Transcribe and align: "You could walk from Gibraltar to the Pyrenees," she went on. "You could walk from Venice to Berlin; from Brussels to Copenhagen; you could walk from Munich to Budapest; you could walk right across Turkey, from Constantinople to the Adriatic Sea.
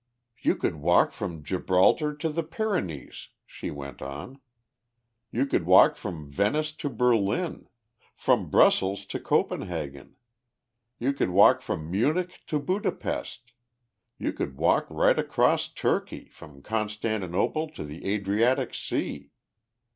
"You 0.39 0.55
could 0.55 0.77
walk 0.77 1.11
from 1.11 1.43
Gibraltar 1.43 2.11
to 2.15 2.29
the 2.29 2.41
Pyrenees," 2.41 3.27
she 3.45 3.69
went 3.69 4.01
on. 4.01 4.41
"You 5.29 5.45
could 5.45 5.67
walk 5.67 5.95
from 5.95 6.27
Venice 6.27 6.71
to 6.77 6.89
Berlin; 6.89 7.67
from 8.15 8.49
Brussels 8.49 9.05
to 9.05 9.19
Copenhagen; 9.19 10.15
you 10.97 11.13
could 11.13 11.29
walk 11.29 11.61
from 11.61 11.91
Munich 11.91 12.41
to 12.47 12.57
Budapest; 12.57 13.53
you 14.17 14.33
could 14.33 14.57
walk 14.57 14.87
right 14.89 15.19
across 15.19 15.67
Turkey, 15.67 16.25
from 16.29 16.63
Constantinople 16.63 17.69
to 17.69 17.83
the 17.83 18.11
Adriatic 18.11 18.73
Sea. 18.73 19.29